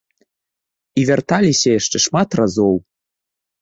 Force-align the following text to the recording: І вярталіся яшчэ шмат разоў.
І 1.03 1.05
вярталіся 1.11 1.77
яшчэ 1.79 1.97
шмат 2.09 2.29
разоў. 2.43 2.75